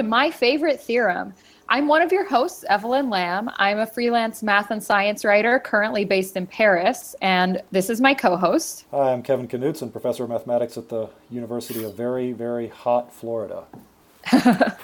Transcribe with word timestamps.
to 0.00 0.08
My 0.08 0.30
Favorite 0.30 0.80
Theorem. 0.80 1.34
I'm 1.68 1.86
one 1.86 2.00
of 2.00 2.10
your 2.10 2.24
hosts, 2.24 2.64
Evelyn 2.70 3.10
Lamb. 3.10 3.50
I'm 3.56 3.80
a 3.80 3.86
freelance 3.86 4.42
math 4.42 4.70
and 4.70 4.82
science 4.82 5.26
writer 5.26 5.58
currently 5.58 6.06
based 6.06 6.38
in 6.38 6.46
Paris, 6.46 7.14
and 7.20 7.60
this 7.70 7.90
is 7.90 8.00
my 8.00 8.14
co 8.14 8.34
host. 8.34 8.86
Hi, 8.92 9.12
I'm 9.12 9.22
Kevin 9.22 9.46
Knudson, 9.46 9.92
professor 9.92 10.24
of 10.24 10.30
mathematics 10.30 10.78
at 10.78 10.88
the 10.88 11.10
University 11.28 11.84
of 11.84 11.94
very, 11.98 12.32
very 12.32 12.68
hot 12.68 13.12
Florida. 13.12 13.64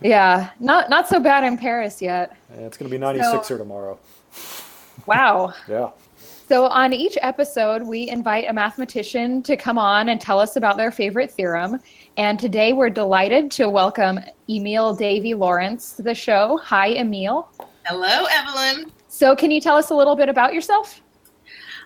yeah, 0.00 0.48
not, 0.60 0.88
not 0.88 1.10
so 1.10 1.20
bad 1.20 1.44
in 1.44 1.58
Paris 1.58 2.00
yet. 2.00 2.34
It's 2.54 2.78
going 2.78 2.90
to 2.90 2.94
be 2.94 2.98
96 2.98 3.30
so, 3.30 3.42
here 3.42 3.58
tomorrow. 3.58 3.98
Wow. 5.04 5.52
yeah. 5.68 5.90
So, 6.48 6.64
on 6.64 6.94
each 6.94 7.18
episode, 7.20 7.82
we 7.82 8.08
invite 8.08 8.48
a 8.48 8.54
mathematician 8.54 9.42
to 9.42 9.54
come 9.54 9.76
on 9.76 10.08
and 10.08 10.18
tell 10.18 10.40
us 10.40 10.56
about 10.56 10.78
their 10.78 10.90
favorite 10.90 11.30
theorem. 11.30 11.78
And 12.16 12.38
today 12.38 12.72
we're 12.72 12.88
delighted 12.88 13.50
to 13.50 13.68
welcome 13.68 14.18
Emille 14.48 14.96
Davie 14.96 15.34
Lawrence 15.34 15.92
to 15.96 16.02
the 16.02 16.14
show. 16.14 16.58
Hi, 16.64 16.94
Emille. 16.94 17.48
Hello, 17.84 18.24
Evelyn. 18.32 18.90
So, 19.08 19.36
can 19.36 19.50
you 19.50 19.60
tell 19.60 19.76
us 19.76 19.90
a 19.90 19.94
little 19.94 20.16
bit 20.16 20.30
about 20.30 20.54
yourself? 20.54 21.02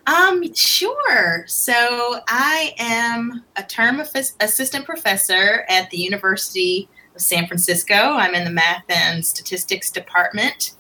Um, 0.06 0.55
sure. 0.55 1.42
So, 1.48 2.20
I 2.28 2.72
am 2.78 3.42
a 3.56 3.64
term 3.64 3.98
assistant 3.98 4.84
professor 4.84 5.66
at 5.68 5.90
the 5.90 5.96
University 5.96 6.88
of 7.16 7.20
San 7.20 7.48
Francisco. 7.48 7.96
I'm 7.96 8.36
in 8.36 8.44
the 8.44 8.50
math 8.52 8.84
and 8.88 9.27
statistics 9.27 9.90
department. 9.90 10.77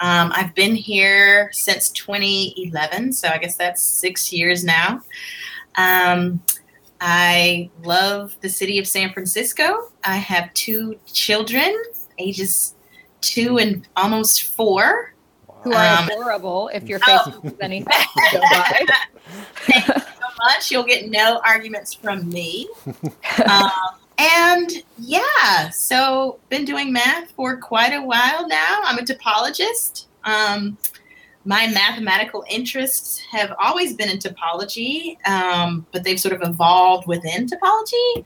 Um, 0.00 0.32
I've 0.34 0.54
been 0.54 0.74
here 0.74 1.50
since 1.52 1.90
2011, 1.90 3.12
so 3.12 3.28
I 3.28 3.38
guess 3.38 3.56
that's 3.56 3.82
six 3.82 4.32
years 4.32 4.64
now. 4.64 5.02
Um, 5.76 6.42
I 7.00 7.70
love 7.84 8.36
the 8.40 8.48
city 8.48 8.78
of 8.78 8.86
San 8.86 9.12
Francisco. 9.12 9.92
I 10.04 10.16
have 10.16 10.52
two 10.54 10.98
children, 11.06 11.74
ages 12.18 12.74
two 13.20 13.58
and 13.58 13.86
almost 13.96 14.44
four. 14.44 15.14
Who 15.62 15.72
are 15.72 15.98
um, 15.98 16.08
adorable 16.08 16.70
if 16.72 16.84
you're 16.84 17.00
facing 17.00 17.34
oh. 17.44 17.52
anything. 17.60 17.92
Thank 18.30 19.88
you 19.88 19.94
so 19.94 20.28
much. 20.44 20.70
You'll 20.70 20.84
get 20.84 21.10
no 21.10 21.40
arguments 21.44 21.94
from 21.94 22.28
me. 22.28 22.68
Um, 23.48 23.70
and 24.18 24.70
yeah, 24.98 25.70
so 25.70 26.40
been 26.48 26.64
doing 26.64 26.92
math 26.92 27.30
for 27.32 27.56
quite 27.56 27.92
a 27.92 28.02
while 28.02 28.48
now. 28.48 28.80
I'm 28.84 28.98
a 28.98 29.02
topologist. 29.02 30.06
Um, 30.24 30.76
my 31.44 31.68
mathematical 31.68 32.44
interests 32.50 33.20
have 33.30 33.54
always 33.58 33.94
been 33.94 34.10
in 34.10 34.18
topology, 34.18 35.16
um, 35.26 35.86
but 35.92 36.02
they've 36.02 36.18
sort 36.18 36.34
of 36.34 36.42
evolved 36.42 37.06
within 37.06 37.46
topology. 37.46 38.24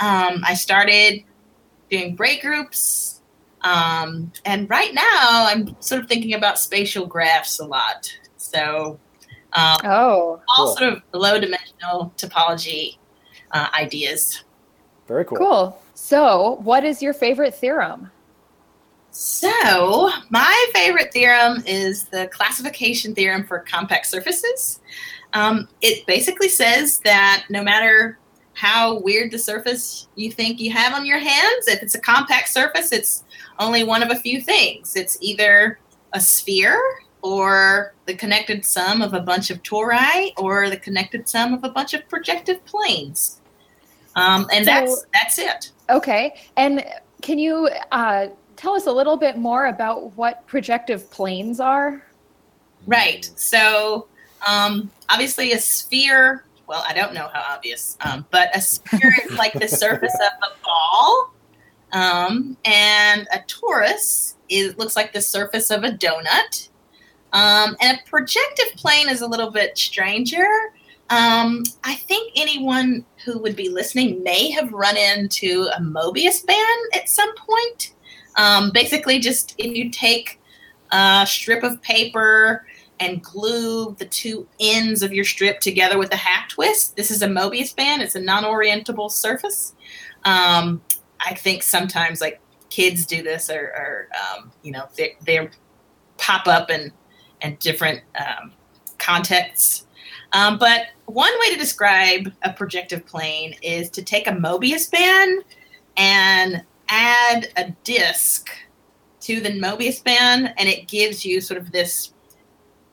Um, 0.00 0.42
I 0.46 0.54
started 0.54 1.24
doing 1.90 2.14
braid 2.14 2.40
groups, 2.40 3.20
um, 3.62 4.32
and 4.44 4.70
right 4.70 4.94
now 4.94 5.46
I'm 5.48 5.76
sort 5.80 6.02
of 6.02 6.08
thinking 6.08 6.34
about 6.34 6.58
spatial 6.58 7.04
graphs 7.04 7.58
a 7.58 7.66
lot. 7.66 8.16
So, 8.36 8.98
um, 9.54 9.76
oh, 9.84 10.40
all 10.56 10.66
cool. 10.66 10.76
sort 10.76 10.92
of 10.92 11.02
low 11.12 11.40
dimensional 11.40 12.14
topology 12.16 12.96
uh, 13.50 13.68
ideas. 13.74 14.44
Very 15.06 15.24
cool. 15.24 15.38
Cool. 15.38 15.82
So, 15.94 16.58
what 16.62 16.84
is 16.84 17.02
your 17.02 17.12
favorite 17.12 17.54
theorem? 17.54 18.10
So, 19.10 20.10
my 20.30 20.66
favorite 20.72 21.12
theorem 21.12 21.62
is 21.66 22.04
the 22.04 22.28
classification 22.28 23.14
theorem 23.14 23.44
for 23.44 23.58
compact 23.58 24.06
surfaces. 24.06 24.80
Um, 25.34 25.68
it 25.82 26.06
basically 26.06 26.48
says 26.48 26.98
that 27.00 27.44
no 27.50 27.62
matter 27.62 28.18
how 28.54 29.00
weird 29.00 29.30
the 29.30 29.38
surface 29.38 30.08
you 30.14 30.32
think 30.32 30.60
you 30.60 30.70
have 30.72 30.94
on 30.94 31.04
your 31.04 31.18
hands, 31.18 31.68
if 31.68 31.82
it's 31.82 31.94
a 31.94 32.00
compact 32.00 32.48
surface, 32.48 32.90
it's 32.90 33.24
only 33.58 33.84
one 33.84 34.02
of 34.02 34.10
a 34.10 34.16
few 34.16 34.40
things. 34.40 34.96
It's 34.96 35.18
either 35.20 35.78
a 36.14 36.20
sphere 36.20 36.80
or 37.20 37.94
the 38.06 38.14
connected 38.14 38.64
sum 38.64 39.02
of 39.02 39.12
a 39.12 39.20
bunch 39.20 39.50
of 39.50 39.62
tori 39.62 40.32
or 40.38 40.70
the 40.70 40.76
connected 40.76 41.28
sum 41.28 41.52
of 41.52 41.64
a 41.64 41.68
bunch 41.68 41.92
of 41.92 42.08
projective 42.08 42.64
planes. 42.64 43.41
Um, 44.16 44.46
and 44.52 44.64
so, 44.64 44.70
that's 44.70 45.06
that's 45.12 45.38
it. 45.38 45.72
Okay. 45.90 46.34
And 46.56 46.84
can 47.22 47.38
you 47.38 47.68
uh, 47.90 48.28
tell 48.56 48.74
us 48.74 48.86
a 48.86 48.92
little 48.92 49.16
bit 49.16 49.36
more 49.36 49.66
about 49.66 50.16
what 50.16 50.46
projective 50.46 51.10
planes 51.10 51.60
are? 51.60 52.04
Right. 52.86 53.30
So 53.36 54.08
um, 54.46 54.90
obviously 55.08 55.52
a 55.52 55.58
sphere. 55.58 56.44
Well, 56.66 56.84
I 56.86 56.94
don't 56.94 57.12
know 57.12 57.28
how 57.32 57.54
obvious, 57.54 57.96
um, 58.00 58.26
but 58.30 58.54
a 58.56 58.60
sphere 58.60 59.14
is 59.24 59.32
like 59.38 59.52
the 59.52 59.68
surface 59.68 60.14
of 60.14 60.48
a 60.48 60.64
ball, 60.64 61.34
um, 61.92 62.56
and 62.64 63.26
a 63.32 63.40
torus 63.40 64.34
is 64.48 64.76
looks 64.78 64.96
like 64.96 65.12
the 65.12 65.20
surface 65.20 65.70
of 65.70 65.84
a 65.84 65.90
donut. 65.90 66.68
Um, 67.32 67.76
and 67.80 67.98
a 67.98 68.08
projective 68.08 68.74
plane 68.76 69.08
is 69.08 69.22
a 69.22 69.26
little 69.26 69.50
bit 69.50 69.76
stranger. 69.76 70.46
Um, 71.10 71.62
I 71.84 71.94
think 71.94 72.32
anyone 72.36 73.04
who 73.24 73.38
would 73.38 73.56
be 73.56 73.68
listening 73.68 74.22
may 74.22 74.50
have 74.50 74.72
run 74.72 74.96
into 74.96 75.68
a 75.76 75.80
Mobius 75.80 76.44
band 76.46 76.80
at 76.94 77.08
some 77.08 77.34
point. 77.36 77.94
Um, 78.36 78.70
basically, 78.72 79.18
just 79.18 79.54
if 79.58 79.76
you 79.76 79.90
take 79.90 80.40
a 80.90 81.26
strip 81.28 81.62
of 81.62 81.82
paper 81.82 82.66
and 82.98 83.22
glue 83.22 83.94
the 83.98 84.06
two 84.06 84.46
ends 84.60 85.02
of 85.02 85.12
your 85.12 85.24
strip 85.24 85.60
together 85.60 85.98
with 85.98 86.12
a 86.12 86.16
half 86.16 86.48
twist, 86.48 86.96
this 86.96 87.10
is 87.10 87.20
a 87.20 87.26
Mobius 87.26 87.74
band. 87.74 88.00
It's 88.00 88.14
a 88.14 88.20
non-orientable 88.20 89.10
surface. 89.10 89.74
Um, 90.24 90.80
I 91.20 91.34
think 91.34 91.62
sometimes 91.62 92.20
like 92.20 92.40
kids 92.70 93.04
do 93.04 93.22
this, 93.22 93.50
or, 93.50 93.60
or 93.60 94.08
um, 94.16 94.52
you 94.62 94.72
know, 94.72 94.88
they, 94.96 95.16
they 95.26 95.48
pop 96.16 96.46
up 96.46 96.70
in 96.70 96.92
and 97.42 97.58
different 97.58 98.02
um, 98.18 98.52
contexts. 98.98 99.86
Um, 100.32 100.58
but 100.58 100.86
one 101.06 101.32
way 101.40 101.52
to 101.52 101.58
describe 101.58 102.32
a 102.42 102.52
projective 102.52 103.04
plane 103.06 103.54
is 103.62 103.90
to 103.90 104.02
take 104.02 104.26
a 104.26 104.32
Mobius 104.32 104.90
band 104.90 105.44
and 105.96 106.64
add 106.88 107.48
a 107.56 107.70
disk 107.84 108.50
to 109.20 109.40
the 109.40 109.50
Mobius 109.50 110.02
band, 110.02 110.52
and 110.56 110.68
it 110.68 110.88
gives 110.88 111.24
you 111.24 111.40
sort 111.40 111.60
of 111.60 111.70
this 111.70 112.12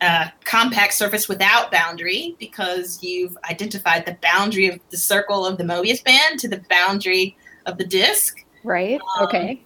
uh, 0.02 0.28
compact 0.46 0.94
surface 0.94 1.28
without 1.28 1.72
boundary 1.72 2.36
because 2.40 3.02
you've 3.04 3.38
identified 3.50 4.06
the 4.06 4.18
boundary 4.22 4.68
of 4.68 4.80
the 4.92 4.98
circle 4.98 5.46
of 5.46 5.58
the 5.58 5.64
Mobius 5.64 6.04
band 6.04 6.40
to 6.40 6.48
the 6.48 6.64
boundary 6.70 7.36
of 7.66 7.78
the 7.78 7.86
disk. 7.86 8.46
Right. 8.64 9.00
Um, 9.18 9.26
okay. 9.26 9.62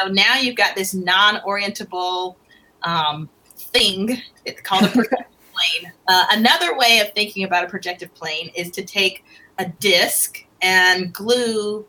So 0.00 0.08
now 0.08 0.36
you've 0.36 0.56
got 0.56 0.76
this 0.76 0.94
non-orientable 0.94 2.36
um, 2.82 3.28
thing. 3.56 4.20
It's 4.44 4.60
called 4.60 4.84
a 4.84 4.88
projective 4.88 5.26
plane. 5.56 5.92
Uh, 6.08 6.26
another 6.30 6.76
way 6.76 7.00
of 7.00 7.12
thinking 7.14 7.44
about 7.44 7.64
a 7.64 7.68
projective 7.68 8.12
plane 8.14 8.50
is 8.54 8.70
to 8.72 8.84
take 8.84 9.24
a 9.58 9.66
disk 9.66 10.44
and 10.62 11.12
glue 11.12 11.86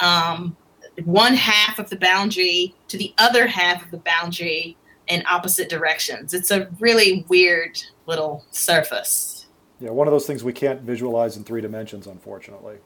um, 0.00 0.56
one 1.04 1.34
half 1.34 1.78
of 1.78 1.90
the 1.90 1.96
boundary 1.96 2.74
to 2.88 2.96
the 2.96 3.14
other 3.18 3.46
half 3.46 3.84
of 3.84 3.90
the 3.90 3.98
boundary 3.98 4.76
in 5.08 5.22
opposite 5.28 5.68
directions. 5.68 6.34
It's 6.34 6.50
a 6.50 6.68
really 6.80 7.24
weird 7.28 7.80
little 8.06 8.44
surface. 8.50 9.46
Yeah, 9.78 9.90
one 9.90 10.08
of 10.08 10.12
those 10.12 10.26
things 10.26 10.42
we 10.42 10.52
can't 10.52 10.80
visualize 10.80 11.36
in 11.36 11.44
three 11.44 11.60
dimensions, 11.60 12.06
unfortunately. 12.06 12.78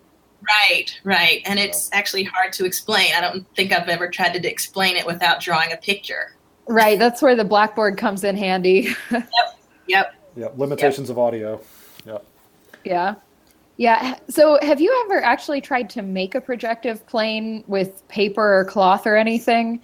Right, 0.43 0.99
right. 1.05 1.43
And 1.45 1.59
it's 1.59 1.91
actually 1.93 2.25
hard 2.25 2.53
to 2.55 2.65
explain. 2.65 3.13
I 3.15 3.21
don't 3.21 3.47
think 3.55 3.73
I've 3.73 3.89
ever 3.89 4.09
tried 4.09 4.33
to 4.33 4.51
explain 4.51 4.97
it 4.97 5.07
without 5.07 5.41
drawing 5.41 5.73
a 5.73 5.77
picture. 5.77 6.35
Right, 6.67 6.99
that's 6.99 7.21
where 7.21 7.37
the 7.37 7.45
blackboard 7.45 7.99
comes 7.99 8.25
in 8.25 8.37
handy. 8.37 8.95
yep, 9.11 9.29
yep. 9.91 10.15
Yep, 10.37 10.59
limitations 10.59 11.09
yep. 11.09 11.17
of 11.17 11.19
audio. 11.19 11.61
Yep. 12.07 12.25
Yeah. 12.85 13.15
Yeah. 13.77 14.19
So, 14.29 14.59
have 14.63 14.81
you 14.81 15.05
ever 15.07 15.23
actually 15.23 15.61
tried 15.61 15.89
to 15.91 16.03
make 16.03 16.35
a 16.35 16.41
projective 16.41 17.07
plane 17.07 17.65
with 17.67 18.07
paper 18.09 18.59
or 18.59 18.65
cloth 18.67 19.07
or 19.07 19.17
anything? 19.17 19.83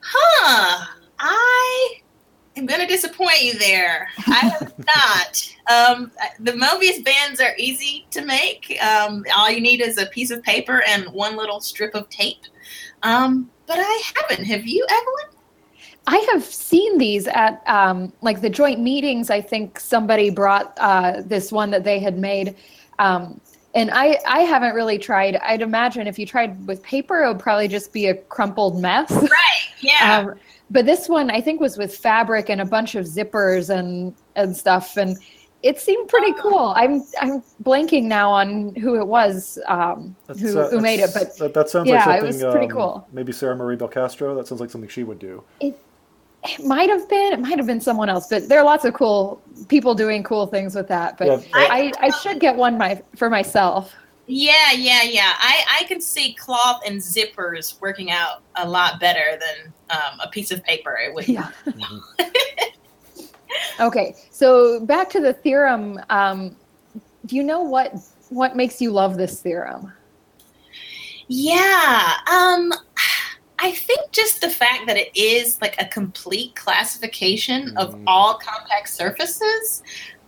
Huh. 0.00 0.86
I 1.18 1.94
am 2.56 2.66
going 2.66 2.80
to 2.80 2.86
disappoint 2.86 3.42
you 3.42 3.58
there. 3.58 4.08
I 4.26 4.38
have 4.38 4.72
not. 4.96 5.54
Um, 5.70 6.12
the 6.40 6.52
Mobius 6.52 7.04
bands 7.04 7.40
are 7.40 7.54
easy 7.58 8.06
to 8.10 8.24
make. 8.24 8.78
Um, 8.82 9.24
all 9.34 9.50
you 9.50 9.60
need 9.60 9.80
is 9.80 9.98
a 9.98 10.06
piece 10.06 10.30
of 10.30 10.42
paper 10.42 10.82
and 10.86 11.06
one 11.08 11.36
little 11.36 11.60
strip 11.60 11.94
of 11.94 12.08
tape. 12.08 12.42
Um, 13.02 13.50
but 13.66 13.78
I 13.78 14.02
haven't. 14.14 14.44
Have 14.44 14.66
you, 14.66 14.86
Evelyn? 14.88 15.31
I 16.06 16.16
have 16.32 16.44
seen 16.44 16.98
these 16.98 17.28
at 17.28 17.62
um, 17.68 18.12
like 18.22 18.40
the 18.40 18.50
joint 18.50 18.80
meetings. 18.80 19.30
I 19.30 19.40
think 19.40 19.78
somebody 19.78 20.30
brought 20.30 20.76
uh, 20.78 21.22
this 21.24 21.52
one 21.52 21.70
that 21.70 21.84
they 21.84 22.00
had 22.00 22.18
made 22.18 22.56
um, 22.98 23.40
and 23.74 23.90
I, 23.90 24.18
I 24.26 24.40
haven't 24.40 24.74
really 24.74 24.98
tried. 24.98 25.36
I'd 25.36 25.62
imagine 25.62 26.06
if 26.06 26.18
you 26.18 26.26
tried 26.26 26.66
with 26.66 26.82
paper, 26.82 27.22
it 27.22 27.28
would 27.28 27.38
probably 27.38 27.68
just 27.68 27.92
be 27.92 28.06
a 28.06 28.14
crumpled 28.14 28.80
mess. 28.80 29.10
Right. 29.10 29.30
Yeah. 29.80 30.18
um, 30.28 30.38
but 30.70 30.86
this 30.86 31.08
one, 31.08 31.30
I 31.30 31.40
think, 31.40 31.60
was 31.60 31.78
with 31.78 31.96
fabric 31.96 32.48
and 32.48 32.60
a 32.60 32.64
bunch 32.64 32.94
of 32.94 33.06
zippers 33.06 33.70
and 33.70 34.14
and 34.36 34.56
stuff. 34.56 34.96
And 34.96 35.16
it 35.62 35.80
seemed 35.80 36.08
pretty 36.08 36.32
cool. 36.34 36.72
I'm 36.76 37.02
I'm 37.20 37.42
blanking 37.62 38.04
now 38.04 38.30
on 38.30 38.74
who 38.76 38.98
it 39.00 39.06
was 39.06 39.58
um, 39.68 40.16
who, 40.40 40.58
uh, 40.58 40.70
who 40.70 40.80
made 40.80 41.00
it, 41.00 41.10
but 41.14 41.36
that, 41.38 41.54
that 41.54 41.68
sounds 41.68 41.88
yeah, 41.88 42.06
like 42.06 42.22
it 42.22 42.32
something. 42.32 42.46
was 42.46 42.54
pretty 42.54 42.72
um, 42.72 42.72
cool. 42.72 43.08
Maybe 43.12 43.32
Sarah 43.32 43.56
Marie 43.56 43.76
Belcastro. 43.76 44.34
That 44.36 44.46
sounds 44.46 44.60
like 44.60 44.70
something 44.70 44.88
she 44.88 45.02
would 45.02 45.18
do. 45.18 45.44
it 45.60 45.78
might 46.64 46.88
have 46.88 47.08
been 47.08 47.32
it 47.32 47.40
might 47.40 47.56
have 47.58 47.66
been 47.66 47.80
someone 47.80 48.08
else. 48.08 48.26
But 48.28 48.48
there 48.48 48.58
are 48.58 48.64
lots 48.64 48.84
of 48.84 48.94
cool 48.94 49.40
people 49.68 49.94
doing 49.94 50.22
cool 50.22 50.46
things 50.46 50.74
with 50.74 50.88
that. 50.88 51.18
But 51.18 51.26
Yeah, 51.26 51.40
I, 51.54 51.92
I 52.00 52.10
should 52.10 52.40
get 52.40 52.56
one 52.56 52.78
my 52.78 53.02
for 53.16 53.30
myself. 53.30 53.94
Yeah, 54.26 54.72
yeah, 54.72 55.02
yeah. 55.02 55.32
I, 55.38 55.80
I 55.80 55.84
can 55.84 56.00
see 56.00 56.34
cloth 56.34 56.80
and 56.86 57.00
zippers 57.00 57.80
working 57.80 58.10
out 58.10 58.42
a 58.56 58.68
lot 58.68 59.00
better 59.00 59.38
than 59.38 59.72
um, 59.90 60.20
a 60.20 60.28
piece 60.28 60.50
of 60.50 60.62
paper. 60.62 60.96
It 60.96 61.14
would. 61.14 61.28
Yeah. 61.28 61.50
Mhm. 61.66 62.00
Okay, 63.80 64.14
so 64.30 64.80
back 64.86 65.10
to 65.10 65.20
the 65.20 65.32
theorem. 65.32 66.00
Um, 66.08 66.56
do 67.26 67.36
you 67.36 67.42
know 67.42 67.62
what 67.62 67.94
what 68.30 68.56
makes 68.56 68.80
you 68.80 68.90
love 68.90 69.16
this 69.16 69.40
theorem? 69.40 69.92
Yeah. 71.28 72.14
Um, 72.30 72.72
I 73.62 73.70
think 73.70 74.10
just 74.10 74.40
the 74.40 74.50
fact 74.50 74.86
that 74.88 74.96
it 74.96 75.16
is 75.16 75.58
like 75.60 75.80
a 75.80 75.86
complete 75.86 76.56
classification 76.56 77.76
of 77.76 77.94
Mhm. 77.94 78.02
all 78.08 78.34
compact 78.34 78.88
surfaces, 78.88 79.82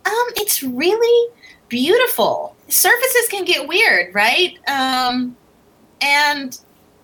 um, 0.05 0.27
it's 0.37 0.63
really 0.63 1.31
beautiful. 1.67 2.55
Surfaces 2.69 3.27
can 3.29 3.43
get 3.43 3.67
weird, 3.67 4.15
right? 4.15 4.57
Um, 4.69 5.35
and 5.99 6.57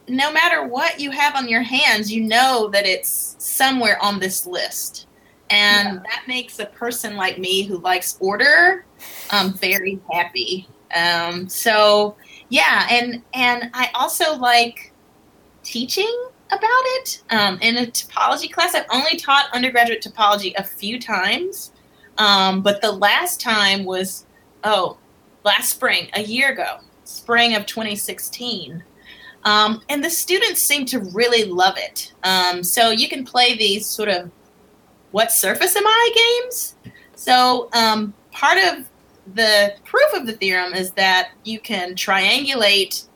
no 0.07 0.31
matter 0.31 0.65
what 0.65 0.99
you 0.99 1.11
have 1.11 1.35
on 1.35 1.49
your 1.49 1.61
hands, 1.61 2.11
you 2.11 2.21
know 2.21 2.69
that 2.69 2.85
it's 2.85 3.35
somewhere 3.37 4.01
on 4.01 4.19
this 4.19 4.45
list. 4.45 5.07
And 5.49 5.99
that 6.05 6.23
makes 6.27 6.59
a 6.59 6.65
person 6.65 7.17
like 7.17 7.37
me 7.37 7.63
who 7.63 7.77
likes 7.79 8.15
order 8.21 8.85
um, 9.31 9.53
very 9.53 9.99
happy. 10.11 10.67
Um, 10.95 11.49
so 11.49 12.15
yeah, 12.49 12.87
and 12.89 13.21
and 13.33 13.69
I 13.73 13.89
also 13.93 14.35
like 14.35 14.90
teaching 15.71 16.25
about 16.49 16.67
it 16.67 17.23
um, 17.29 17.57
in 17.61 17.77
a 17.77 17.85
topology 17.85 18.51
class. 18.51 18.75
I've 18.75 18.85
only 18.91 19.17
taught 19.17 19.45
undergraduate 19.53 20.03
topology 20.03 20.53
a 20.57 20.63
few 20.63 20.99
times, 20.99 21.71
um, 22.17 22.61
but 22.61 22.81
the 22.81 22.91
last 22.91 23.39
time 23.39 23.85
was 23.85 24.25
oh 24.65 24.97
last 25.45 25.69
spring, 25.69 26.09
a 26.13 26.21
year 26.21 26.51
ago, 26.51 26.79
spring 27.05 27.55
of 27.55 27.65
2016. 27.65 28.83
Um, 29.43 29.81
and 29.89 30.03
the 30.03 30.09
students 30.09 30.61
seem 30.61 30.85
to 30.87 30.99
really 30.99 31.45
love 31.45 31.75
it. 31.77 32.11
Um, 32.23 32.63
so 32.63 32.91
you 32.91 33.07
can 33.07 33.25
play 33.25 33.57
these 33.57 33.87
sort 33.87 34.09
of 34.09 34.29
what 35.11 35.31
surface 35.31 35.75
am 35.75 35.87
I 35.87 36.41
games. 36.43 36.75
So 37.15 37.69
um, 37.73 38.13
part 38.31 38.57
of 38.57 38.85
the 39.33 39.73
proof 39.85 40.13
of 40.13 40.27
the 40.27 40.33
theorem 40.33 40.73
is 40.73 40.91
that 40.91 41.31
you 41.43 41.59
can 41.59 41.95
triangulate 41.95 43.07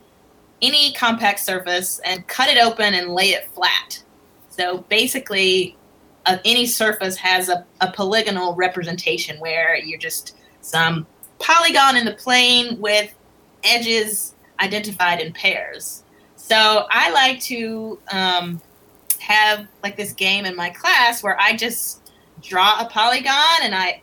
any 0.66 0.94
compact 0.94 1.40
surface 1.40 2.00
and 2.06 2.28
cut 2.28 2.50
it 2.50 2.58
open 2.58 2.94
and 2.94 3.14
lay 3.14 3.30
it 3.30 3.48
flat. 3.50 4.02
So 4.50 4.80
basically, 4.90 5.78
uh, 6.26 6.38
any 6.46 6.66
surface 6.66 7.18
has 7.18 7.50
a, 7.50 7.66
a 7.82 7.92
polygonal 7.92 8.56
representation 8.56 9.40
where 9.40 9.78
you're 9.78 10.00
just 10.00 10.36
some 10.62 11.06
polygon 11.40 11.98
in 11.98 12.06
the 12.06 12.14
plane 12.14 12.80
with 12.80 13.14
edges 13.64 14.34
identified 14.60 15.20
in 15.20 15.34
pairs. 15.34 16.04
So 16.36 16.88
I 16.90 17.12
like 17.12 17.40
to 17.42 18.00
um, 18.12 18.62
have 19.20 19.68
like 19.84 19.98
this 19.98 20.14
game 20.14 20.46
in 20.46 20.56
my 20.56 20.70
class 20.70 21.22
where 21.22 21.40
I 21.40 21.56
just 21.56 22.12
draw 22.42 22.80
a 22.80 22.90
polygon 22.90 23.62
and 23.62 23.76
I 23.76 24.02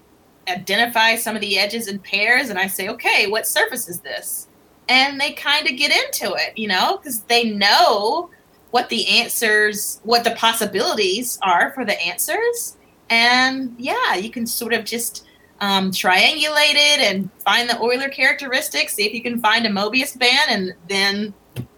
identify 0.48 1.14
some 1.16 1.36
of 1.36 1.40
the 1.40 1.58
edges 1.58 1.88
in 1.88 1.98
pairs 1.98 2.50
and 2.50 2.58
I 2.58 2.66
say, 2.66 2.88
okay, 2.88 3.28
what 3.28 3.46
surface 3.46 3.88
is 3.88 4.00
this? 4.00 4.48
And 4.88 5.20
they 5.20 5.32
kind 5.32 5.68
of 5.68 5.76
get 5.76 5.92
into 5.92 6.34
it, 6.34 6.56
you 6.56 6.68
know, 6.68 6.98
because 6.98 7.22
they 7.22 7.50
know 7.50 8.30
what 8.72 8.88
the 8.88 9.06
answers, 9.20 10.00
what 10.02 10.24
the 10.24 10.32
possibilities 10.32 11.38
are 11.42 11.72
for 11.72 11.84
the 11.84 12.00
answers. 12.00 12.76
And 13.08 13.74
yeah, 13.78 14.14
you 14.14 14.30
can 14.30 14.46
sort 14.46 14.72
of 14.72 14.84
just 14.84 15.26
um, 15.60 15.92
triangulate 15.92 16.74
it 16.74 17.00
and 17.00 17.30
find 17.38 17.68
the 17.68 17.78
Euler 17.78 18.08
characteristics, 18.08 18.94
see 18.94 19.06
if 19.06 19.14
you 19.14 19.22
can 19.22 19.38
find 19.40 19.64
a 19.66 19.68
Mobius 19.68 20.18
band, 20.18 20.50
and 20.50 20.74
then 20.88 21.34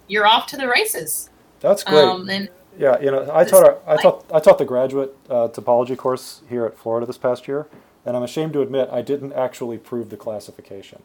you're 0.08 0.26
off 0.26 0.46
to 0.48 0.56
the 0.56 0.68
races. 0.68 1.30
That's 1.60 1.84
great. 1.84 2.04
Um, 2.04 2.28
and 2.30 2.48
Yeah, 2.78 2.98
you 3.00 3.10
know, 3.10 3.28
I 3.32 3.44
taught 3.44 3.64
our, 3.64 3.78
I 3.86 4.00
taught 4.00 4.24
I 4.32 4.40
taught 4.40 4.58
the 4.58 4.64
graduate 4.64 5.16
uh, 5.28 5.48
topology 5.48 5.96
course 5.96 6.42
here 6.48 6.64
at 6.64 6.78
Florida 6.78 7.06
this 7.06 7.18
past 7.18 7.46
year, 7.46 7.66
and 8.04 8.16
I'm 8.16 8.22
ashamed 8.22 8.52
to 8.54 8.62
admit 8.62 8.88
I 8.90 9.02
didn't 9.02 9.32
actually 9.32 9.78
prove 9.78 10.10
the 10.10 10.16
classification. 10.16 11.02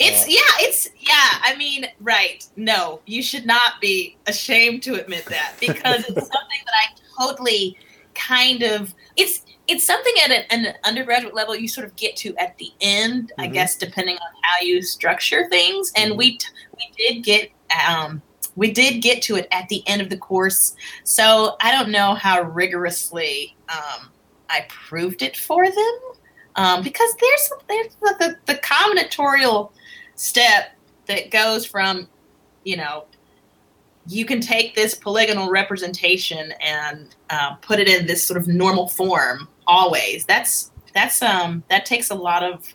It's 0.00 0.26
yeah, 0.28 0.66
it's 0.66 0.88
yeah. 0.98 1.38
I 1.42 1.54
mean, 1.56 1.86
right? 2.00 2.42
No, 2.56 3.02
you 3.06 3.22
should 3.22 3.44
not 3.46 3.80
be 3.80 4.16
ashamed 4.26 4.82
to 4.84 4.94
admit 4.94 5.26
that 5.26 5.56
because 5.60 6.04
it's 6.08 6.26
something 6.32 6.60
that 6.66 6.74
I 6.74 7.24
totally 7.26 7.76
kind 8.14 8.62
of 8.62 8.94
it's 9.16 9.42
it's 9.68 9.84
something 9.84 10.12
at 10.24 10.30
an, 10.30 10.44
an 10.66 10.74
undergraduate 10.84 11.34
level 11.34 11.54
you 11.54 11.68
sort 11.68 11.86
of 11.86 11.94
get 11.96 12.16
to 12.16 12.34
at 12.36 12.56
the 12.58 12.72
end, 12.80 13.32
I 13.38 13.46
Mhm. 13.46 13.52
guess, 13.52 13.76
depending 13.76 14.16
on 14.16 14.28
how 14.42 14.64
you 14.64 14.82
structure 14.82 15.48
things. 15.48 15.92
And 15.96 16.12
Mhm. 16.12 16.16
we 16.16 16.38
t- 16.38 16.46
we 16.76 16.92
did 16.96 17.22
get 17.22 17.50
um 17.88 18.22
we 18.56 18.70
did 18.72 19.00
get 19.00 19.22
to 19.22 19.36
it 19.36 19.46
at 19.52 19.68
the 19.68 19.86
end 19.86 20.02
of 20.02 20.08
the 20.10 20.16
course, 20.18 20.74
so 21.04 21.56
I 21.60 21.70
don't 21.70 21.90
know 21.90 22.14
how 22.14 22.40
rigorously 22.42 23.56
um, 23.68 24.10
I 24.48 24.66
proved 24.68 25.22
it 25.22 25.36
for 25.36 25.64
them 25.64 25.98
um, 26.56 26.82
because 26.82 27.14
there's 27.20 27.50
there's 27.68 27.96
the, 28.02 28.36
the, 28.46 28.54
the 28.54 28.58
combinatorial 28.60 29.70
step 30.20 30.72
that 31.06 31.30
goes 31.30 31.64
from 31.64 32.06
you 32.62 32.76
know 32.76 33.06
you 34.06 34.24
can 34.24 34.40
take 34.40 34.74
this 34.74 34.94
polygonal 34.94 35.50
representation 35.50 36.52
and 36.60 37.14
uh, 37.30 37.54
put 37.56 37.78
it 37.78 37.88
in 37.88 38.06
this 38.06 38.22
sort 38.24 38.38
of 38.38 38.48
normal 38.48 38.88
form 38.88 39.48
always. 39.66 40.24
That's 40.24 40.72
that's 40.94 41.22
um 41.22 41.62
that 41.70 41.86
takes 41.86 42.10
a 42.10 42.14
lot 42.14 42.42
of 42.42 42.74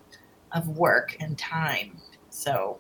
of 0.54 0.70
work 0.70 1.18
and 1.20 1.38
time. 1.38 2.00
So 2.30 2.80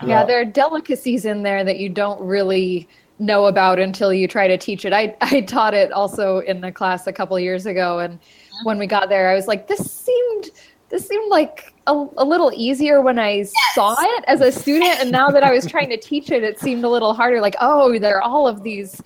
um, 0.00 0.08
Yeah, 0.08 0.24
there 0.24 0.40
are 0.40 0.44
delicacies 0.44 1.24
in 1.24 1.42
there 1.42 1.64
that 1.64 1.78
you 1.78 1.88
don't 1.88 2.20
really 2.20 2.88
know 3.18 3.46
about 3.46 3.78
until 3.78 4.12
you 4.12 4.28
try 4.28 4.46
to 4.46 4.58
teach 4.58 4.84
it. 4.84 4.92
I, 4.92 5.16
I 5.20 5.40
taught 5.40 5.74
it 5.74 5.90
also 5.90 6.38
in 6.40 6.60
the 6.60 6.70
class 6.70 7.06
a 7.06 7.12
couple 7.12 7.38
years 7.40 7.66
ago, 7.66 7.98
and 8.00 8.18
when 8.64 8.78
we 8.78 8.86
got 8.86 9.08
there, 9.08 9.30
I 9.30 9.34
was 9.34 9.46
like, 9.46 9.66
this 9.66 9.90
seemed 9.90 10.50
this 10.90 11.06
seemed 11.06 11.30
like 11.30 11.72
a, 11.86 11.92
a 12.16 12.24
little 12.24 12.52
easier 12.54 13.00
when 13.00 13.18
I 13.18 13.42
saw 13.74 13.94
it 13.98 14.24
as 14.26 14.40
a 14.40 14.50
student, 14.50 15.00
and 15.00 15.10
now 15.10 15.30
that 15.30 15.42
I 15.42 15.52
was 15.52 15.66
trying 15.66 15.90
to 15.90 15.96
teach 15.98 16.30
it, 16.30 16.42
it 16.42 16.58
seemed 16.58 16.84
a 16.84 16.88
little 16.88 17.14
harder. 17.14 17.40
Like, 17.40 17.56
oh, 17.60 17.98
there 17.98 18.16
are 18.16 18.22
all 18.22 18.48
of 18.48 18.62
these 18.62 19.00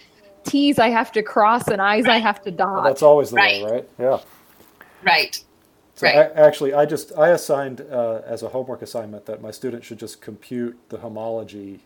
T's 0.44 0.78
I 0.78 0.88
have 0.88 1.12
to 1.12 1.22
cross 1.22 1.68
and 1.68 1.80
I's 1.80 2.06
I 2.06 2.18
have 2.18 2.42
to 2.44 2.50
Well, 2.50 2.82
dot. 2.82 2.84
that's 2.84 3.02
always 3.02 3.30
the 3.30 3.36
way, 3.36 3.62
Right. 3.62 3.72
right? 3.72 3.88
Yeah. 3.98 4.18
right 5.02 5.44
So 5.94 6.06
Right. 6.06 6.16
I, 6.16 6.40
actually, 6.40 6.74
I 6.74 6.84
just 6.84 7.16
I 7.16 7.28
assigned 7.28 7.80
uh, 7.82 8.22
as 8.26 8.42
a 8.42 8.48
homework 8.48 8.82
assignment 8.82 9.26
that 9.26 9.40
my 9.40 9.50
students 9.50 9.86
should 9.86 9.98
just 9.98 10.20
compute 10.20 10.76
the 10.88 10.98
homology 10.98 11.80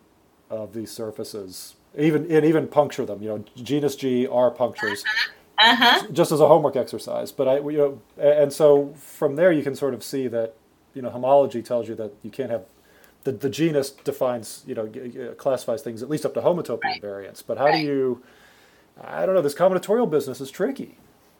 of 0.48 0.72
these 0.72 0.90
surfaces, 0.90 1.74
even 1.98 2.30
and 2.30 2.44
even 2.44 2.66
puncture 2.68 3.04
them. 3.04 3.22
You 3.22 3.28
know, 3.28 3.44
genus 3.56 3.96
G 3.96 4.26
R 4.26 4.50
punctures, 4.50 5.04
uh-huh 5.04 5.32
Uh-huh. 5.58 6.06
just 6.12 6.32
as 6.32 6.40
a 6.40 6.46
homework 6.48 6.76
exercise. 6.76 7.32
But 7.32 7.48
I, 7.48 7.58
you 7.60 7.78
know, 7.78 8.00
and 8.18 8.52
so 8.52 8.92
from 8.96 9.36
there 9.36 9.52
you 9.52 9.62
can 9.62 9.74
sort 9.74 9.94
of 9.94 10.02
see 10.04 10.28
that 10.28 10.54
you 10.94 11.02
know 11.02 11.10
homology 11.10 11.62
tells 11.62 11.88
you 11.88 11.94
that 11.96 12.12
you 12.22 12.30
can't 12.30 12.50
have 12.50 12.64
the, 13.24 13.32
the 13.32 13.50
genus 13.50 13.90
defines 13.90 14.62
you 14.66 14.74
know 14.74 14.86
g- 14.86 15.08
g- 15.08 15.28
classifies 15.36 15.82
things 15.82 16.02
at 16.02 16.08
least 16.08 16.24
up 16.26 16.34
to 16.34 16.40
homotopy 16.40 16.80
Right. 16.84 17.02
invariance. 17.02 17.42
But 17.46 17.58
how 17.58 17.66
Right. 17.66 17.80
do 17.80 17.86
you? 17.86 18.22
I 19.02 19.26
don't 19.26 19.34
know. 19.34 19.42
This 19.42 19.54
combinatorial 19.54 20.08
business 20.10 20.40
is 20.40 20.50
tricky. 20.50 20.96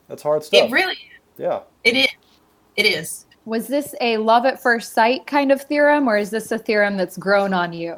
That's 0.09 0.23
hard 0.23 0.45
stuff. 0.45 0.69
it 0.69 0.71
really 0.73 0.93
Is. 0.95 0.99
yeah. 1.39 1.61
it 1.85 1.97
is 1.97 2.09
it 2.77 2.87
is 2.87 3.27
Was 3.47 3.67
this 3.69 3.95
a 4.01 4.17
love 4.19 4.45
at 4.45 4.61
first 4.61 4.93
sight 4.93 5.27
kind 5.27 5.51
of 5.53 5.63
theorem, 5.63 6.09
or 6.09 6.17
is 6.19 6.31
this 6.31 6.51
a 6.53 6.59
theorem 6.59 6.97
that's 6.97 7.17
grown 7.17 7.55
on 7.55 7.73
you? 7.73 7.95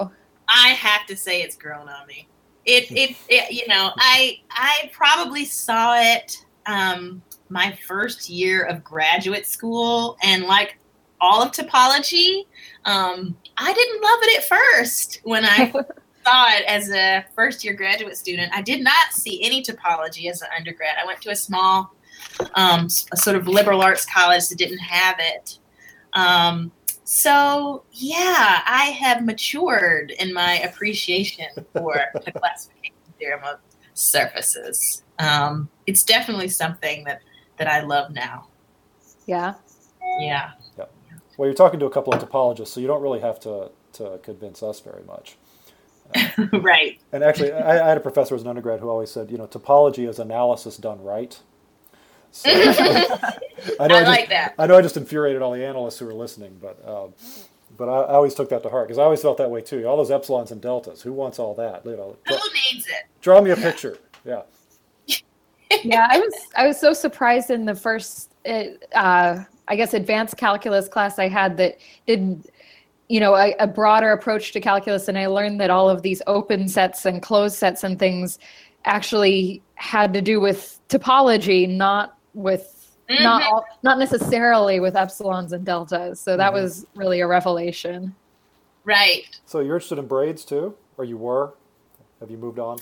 I 0.49 0.69
have 0.69 1.07
to 1.07 1.17
say 1.17 1.43
it's 1.43 1.57
grown 1.57 1.89
on 1.89 2.07
me. 2.07 2.29
It, 2.69 2.93
it, 2.93 3.17
it 3.31 3.51
you 3.51 3.67
know, 3.67 3.93
I, 3.97 4.41
I 4.51 4.91
probably 4.93 5.47
saw 5.47 5.99
it 5.99 6.45
um, 6.67 7.23
my 7.49 7.73
first 7.87 8.29
year 8.29 8.65
of 8.65 8.85
graduate 8.85 9.47
school, 9.47 10.19
and 10.23 10.45
like 10.45 10.79
all 11.19 11.43
of 11.43 11.53
topology, 11.53 12.45
um, 12.85 13.35
I 13.57 13.73
didn't 13.73 14.03
love 14.03 14.19
it 14.23 14.39
at 14.39 14.45
first 14.45 15.21
when 15.25 15.47
I 15.47 15.71
saw 16.27 16.49
it 16.51 16.65
as 16.67 16.91
a 16.91 17.25
first 17.35 17.65
year 17.65 17.73
graduate 17.73 18.19
student. 18.19 18.53
I 18.55 18.61
did 18.61 18.85
not 18.85 19.13
see 19.13 19.43
any 19.43 19.63
topology 19.63 20.31
as 20.31 20.43
an 20.43 20.49
undergrad. 20.55 20.97
I 21.03 21.07
went 21.07 21.23
to 21.23 21.31
a 21.31 21.37
small, 21.37 21.95
um, 22.55 22.89
a 23.13 23.17
sort 23.17 23.37
of 23.37 23.49
liberal 23.49 23.81
arts 23.81 24.05
college 24.05 24.47
that 24.49 24.59
didn't 24.59 24.79
have 24.79 25.17
it. 25.19 25.59
Um, 26.13 26.71
so 27.09 27.85
yeah, 27.91 28.61
I 28.67 28.95
have 29.01 29.25
matured 29.25 30.11
in 30.11 30.35
my 30.35 30.59
appreciation 30.59 31.47
for 31.73 31.97
the 32.27 32.33
classification 32.33 32.97
theorem 33.19 33.45
of 33.45 33.61
surfaces. 33.95 35.05
Um, 35.19 35.71
it's 35.87 36.03
definitely 36.03 36.49
something 36.49 37.05
that 37.05 37.23
that 37.57 37.67
I 37.67 37.81
love 37.81 38.13
now. 38.13 38.49
Yeah. 39.25 39.55
Yeah. 40.19 40.51
Yeah. 40.77 40.85
Well, 41.39 41.49
you're 41.49 41.55
talking 41.55 41.81
to 41.81 41.87
a 41.87 41.91
couple 41.91 42.13
of 42.13 42.23
topologists, 42.23 42.69
so 42.69 42.81
you 42.81 42.87
don't 42.87 43.01
really 43.01 43.21
have 43.21 43.41
to 43.41 43.71
to 43.95 44.21
convince 44.23 44.63
us 44.63 44.81
very 44.81 45.03
much. 45.05 45.39
right. 46.63 47.01
And 47.11 47.25
actually, 47.25 47.53
I, 47.53 47.87
I 47.87 47.89
had 47.89 47.97
a 47.97 48.01
professor 48.01 48.35
as 48.35 48.43
an 48.43 48.49
undergrad 48.49 48.81
who 48.81 48.91
always 48.91 49.11
said, 49.11 49.31
you 49.31 49.39
know, 49.39 49.47
topology 49.47 50.07
is 50.07 50.19
analysis 50.19 50.77
done 50.77 51.03
right. 51.03 51.41
So, 52.31 52.51
I, 52.51 53.87
know 53.87 53.97
I 53.97 54.01
just, 54.01 54.07
like 54.07 54.29
that. 54.29 54.55
I 54.59 54.67
know 54.67 54.77
I 54.77 54.83
just 54.83 54.97
infuriated 54.97 55.43
all 55.43 55.53
the 55.53 55.65
analysts 55.65 55.99
who 55.99 56.07
were 56.07 56.15
listening, 56.15 56.59
but 56.61 56.87
um, 56.87 57.15
but 57.77 57.89
I, 57.89 58.03
I 58.03 58.15
always 58.15 58.35
took 58.35 58.51
that 58.51 58.63
to 58.63 58.69
heart 58.69 58.89
because 58.89 58.99
I 58.99 59.05
always 59.05 59.23
felt 59.23 59.39
that 59.39 59.51
way 59.51 59.61
too. 59.61 59.87
All 59.87 59.97
those 59.97 60.11
epsilons 60.11 60.51
and 60.51 60.61
deltas, 60.61 61.03
who 61.03 61.13
wants 61.13 61.39
all 61.39 61.55
that? 61.55 61.85
You 61.85 61.97
know, 61.97 62.17
Who 62.27 62.37
draw, 62.37 62.45
needs 62.73 62.87
it? 62.87 63.05
draw 63.21 63.41
me 63.41 63.51
a 63.51 63.57
picture. 63.57 63.99
Yeah. 64.25 64.43
yeah, 65.85 66.09
I 66.11 66.19
was 66.19 66.35
I 66.57 66.67
was 66.67 66.79
so 66.79 66.93
surprised 66.93 67.51
in 67.51 67.65
the 67.65 67.75
first, 67.75 68.33
uh, 68.47 69.45
I 69.69 69.77
guess, 69.77 69.95
advanced 69.95 70.37
calculus 70.37 70.89
class 70.89 71.19
I 71.19 71.29
had 71.29 71.57
that 71.59 71.79
did, 72.07 72.47
you 73.09 73.21
know, 73.21 73.35
a, 73.35 73.55
a, 73.59 73.67
broader 73.67 74.13
approach 74.13 74.53
to 74.53 74.61
calculus, 74.61 75.09
and 75.09 75.19
I 75.19 75.27
learned 75.27 75.61
that 75.61 75.71
all 75.71 75.91
of 75.91 76.03
these 76.03 76.23
open 76.27 76.69
sets 76.69 77.05
and 77.07 77.23
closed 77.23 77.57
sets 77.57 77.85
and 77.85 77.99
things 77.99 78.39
actually 78.85 79.63
had 79.75 80.13
to 80.15 80.23
do 80.23 80.41
with 80.41 80.81
topology, 80.89 81.69
not 81.69 82.18
with 82.35 82.97
mm-hmm. 83.09 83.23
not 83.23 83.43
all, 83.43 83.65
not 83.83 83.99
necessarily 83.99 84.81
with 84.81 84.95
epsilons 84.95 85.53
and 85.53 85.65
deltas. 85.65 86.21
So 86.21 86.37
that 86.37 86.53
mm-hmm. 86.53 86.63
was 86.63 86.87
really 86.95 87.21
a 87.21 87.27
revelation. 87.27 88.15
Right. 88.85 89.25
So 89.45 89.61
you're 89.61 89.77
interested 89.77 89.99
in 89.99 90.07
braids 90.07 90.45
too, 90.45 90.75
or 90.97 91.05
you 91.05 91.17
were? 91.17 91.55
Have 92.21 92.31
you 92.31 92.39
moved 92.39 92.59
on? 92.59 92.79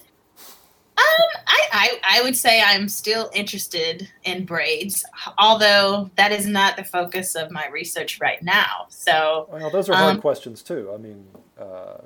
Um, 0.98 1.28
I, 1.46 1.68
I, 1.72 2.00
I 2.18 2.22
would 2.22 2.36
say 2.36 2.62
I'm 2.64 2.88
still 2.88 3.30
interested 3.34 4.08
in 4.24 4.46
braids, 4.46 5.04
although 5.36 6.10
that 6.16 6.32
is 6.32 6.46
not 6.46 6.76
the 6.76 6.84
focus 6.84 7.34
of 7.34 7.50
my 7.50 7.68
research 7.68 8.18
right 8.20 8.42
now. 8.42 8.86
So, 8.88 9.48
well, 9.52 9.70
those 9.70 9.90
are 9.90 9.94
hard 9.94 10.14
um, 10.14 10.20
questions 10.20 10.62
too. 10.62 10.90
I 10.94 10.96
mean, 10.96 11.26
uh, 11.60 11.98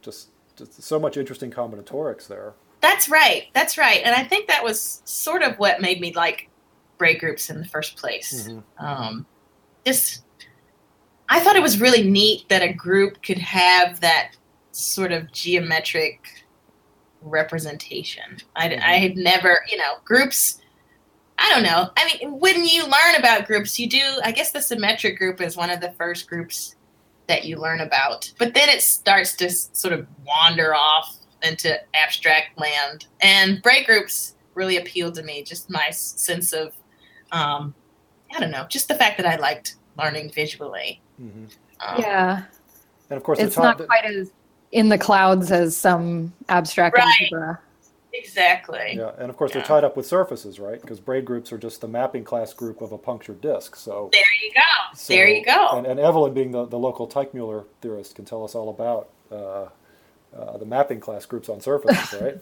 just, 0.00 0.28
just 0.56 0.82
so 0.82 0.98
much 0.98 1.16
interesting 1.16 1.50
combinatorics 1.50 2.26
there. 2.26 2.54
That's 2.80 3.08
right. 3.08 3.48
That's 3.54 3.78
right. 3.78 4.02
And 4.04 4.14
I 4.14 4.24
think 4.24 4.48
that 4.48 4.64
was 4.64 5.02
sort 5.04 5.42
of 5.42 5.58
what 5.58 5.80
made 5.80 6.00
me 6.00 6.12
like 6.14 6.48
braid 6.98 7.20
groups 7.20 7.48
in 7.48 7.58
the 7.58 7.66
first 7.66 7.96
place. 7.96 8.48
Mm-hmm. 8.48 8.84
Um, 8.84 9.26
just, 9.86 10.24
I 11.28 11.40
thought 11.40 11.56
it 11.56 11.62
was 11.62 11.80
really 11.80 12.08
neat 12.08 12.48
that 12.48 12.62
a 12.62 12.72
group 12.72 13.22
could 13.22 13.38
have 13.38 14.00
that 14.00 14.32
sort 14.72 15.12
of 15.12 15.32
geometric 15.32 16.44
representation. 17.22 18.38
I, 18.56 18.68
mm-hmm. 18.68 18.82
I 18.82 18.94
had 18.94 19.16
never, 19.16 19.64
you 19.70 19.76
know, 19.76 19.94
groups. 20.04 20.60
I 21.38 21.48
don't 21.54 21.62
know. 21.62 21.90
I 21.96 22.18
mean, 22.20 22.38
when 22.38 22.64
you 22.64 22.82
learn 22.82 23.14
about 23.16 23.46
groups, 23.46 23.78
you 23.78 23.88
do. 23.88 24.02
I 24.24 24.32
guess 24.32 24.50
the 24.50 24.60
symmetric 24.60 25.18
group 25.18 25.40
is 25.40 25.56
one 25.56 25.70
of 25.70 25.80
the 25.80 25.92
first 25.92 26.28
groups 26.28 26.74
that 27.28 27.44
you 27.44 27.58
learn 27.58 27.80
about, 27.80 28.32
but 28.38 28.54
then 28.54 28.68
it 28.70 28.80
starts 28.80 29.34
to 29.34 29.50
sort 29.50 29.92
of 29.92 30.06
wander 30.26 30.74
off 30.74 31.14
into 31.42 31.78
abstract 31.94 32.58
land. 32.58 33.06
And 33.20 33.62
braid 33.62 33.86
groups 33.86 34.34
really 34.54 34.78
appealed 34.78 35.14
to 35.16 35.22
me. 35.22 35.42
Just 35.42 35.70
my 35.70 35.90
sense 35.90 36.52
of, 36.52 36.72
um, 37.32 37.74
I 38.34 38.40
don't 38.40 38.50
know, 38.50 38.66
just 38.68 38.88
the 38.88 38.94
fact 38.94 39.16
that 39.18 39.26
I 39.26 39.36
liked 39.36 39.76
learning 39.96 40.30
visually. 40.30 41.00
Mm-hmm. 41.20 41.44
Um, 41.80 42.00
yeah. 42.00 42.42
And 43.10 43.16
of 43.16 43.22
course, 43.22 43.38
it's 43.38 43.56
not 43.56 43.78
quite 43.86 44.04
as 44.04 44.30
in 44.70 44.88
the 44.88 44.98
clouds 44.98 45.50
as 45.50 45.76
some 45.76 46.32
abstract 46.48 46.96
right. 46.96 47.06
algebra. 47.20 47.60
Exactly. 48.12 48.94
Yeah, 48.96 49.12
and 49.18 49.30
of 49.30 49.36
course 49.36 49.50
yeah. 49.50 49.58
they're 49.58 49.66
tied 49.66 49.84
up 49.84 49.96
with 49.96 50.06
surfaces, 50.06 50.58
right? 50.58 50.80
Because 50.80 50.98
braid 50.98 51.24
groups 51.24 51.52
are 51.52 51.58
just 51.58 51.80
the 51.80 51.88
mapping 51.88 52.24
class 52.24 52.52
group 52.52 52.80
of 52.80 52.92
a 52.92 52.98
punctured 52.98 53.40
disk. 53.40 53.76
So 53.76 54.10
there 54.12 54.22
you 54.42 54.52
go. 54.54 54.96
So, 54.96 55.12
there 55.12 55.28
you 55.28 55.44
go. 55.44 55.78
And, 55.78 55.86
and, 55.86 56.00
Evelyn, 56.00 56.34
being 56.34 56.50
the, 56.50 56.66
the 56.66 56.78
local 56.78 57.06
Teichmuller 57.06 57.64
theorist, 57.80 58.16
can 58.16 58.24
tell 58.24 58.44
us 58.44 58.54
all 58.54 58.70
about 58.70 59.10
uh, 59.30 59.68
uh, 60.36 60.58
the 60.58 60.64
mapping 60.64 61.00
class 61.00 61.26
groups 61.26 61.48
on 61.48 61.60
surfaces, 61.60 62.20
right? 62.20 62.38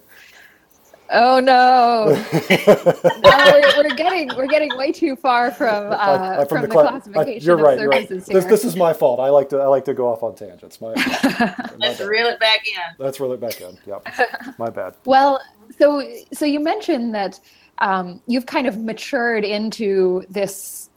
Oh 1.11 1.41
no! 1.41 2.07
no 2.51 3.51
we're, 3.53 3.83
we're, 3.85 3.95
getting 3.95 4.29
we're 4.37 4.47
getting 4.47 4.77
way 4.77 4.91
too 4.91 5.15
far 5.15 5.51
from 5.51 5.93
uh, 5.93 6.45
from, 6.45 6.49
from, 6.49 6.63
the, 6.63 6.69
cla- 6.69 6.89
classification 6.89 7.47
you're 7.47 7.57
right, 7.57 7.75
of 7.75 7.81
you're 7.81 7.91
right. 7.91 8.09
This, 8.09 8.27
this, 8.27 8.65
is 8.65 8.77
my 8.77 8.93
fault. 8.93 9.21
I 9.21 9.29
like 9.29 9.49
to 9.51 9.59
I 9.59 9.67
like 9.67 9.85
to 9.85 9.95
go 9.95 10.09
off 10.09 10.23
on 10.23 10.35
tangents. 10.35 10.81
My, 10.81 10.89
my 10.97 11.55
Let's 11.79 11.99
bad. 11.99 12.09
reel 12.09 12.27
it 12.27 12.41
back 12.41 12.67
in. 12.67 13.05
Let's 13.05 13.21
reel 13.21 13.33
it 13.33 13.41
back 13.41 13.61
in. 13.61 13.79
Yep, 13.87 14.09
my 14.59 14.71
bad. 14.71 14.97
Well, 15.05 15.41
so 15.79 16.03
so 16.33 16.45
you 16.45 16.61
mentioned 16.61 17.15
that 17.15 17.39
um, 17.79 18.21
you've 18.27 18.47
kind 18.47 18.67
of 18.67 18.79
matured 18.79 19.45
into 19.45 20.25
this, 20.29 20.91